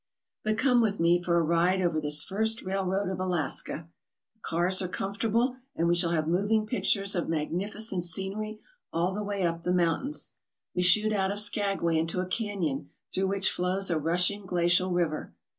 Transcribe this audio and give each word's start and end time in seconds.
But 0.43 0.57
come 0.57 0.81
with 0.81 0.99
me 0.99 1.21
for 1.21 1.37
a 1.37 1.43
ride 1.43 1.79
over 1.79 2.01
this 2.01 2.23
first 2.23 2.63
railroad 2.63 3.07
of 3.11 3.19
Alaska. 3.19 3.87
The 4.33 4.39
cars 4.41 4.81
are 4.81 4.87
comfortable 4.87 5.57
and 5.75 5.87
we 5.87 5.93
shall 5.93 6.09
have 6.09 6.27
moving 6.27 6.65
pictures 6.65 7.13
of 7.13 7.29
magnificent 7.29 8.03
scenery 8.03 8.61
all 8.91 9.13
the 9.13 9.21
way 9.23 9.43
up 9.45 9.61
the 9.61 9.71
mountains. 9.71 10.31
We 10.73 10.81
shoot 10.81 11.13
out 11.13 11.29
of 11.29 11.39
Skagway 11.39 11.99
into 11.99 12.19
a 12.19 12.25
canyon 12.25 12.89
through 13.13 13.27
which 13.27 13.51
flows 13.51 13.91
a 13.91 13.99
rushing 13.99 14.47
glacial 14.47 14.91
river. 14.91 15.35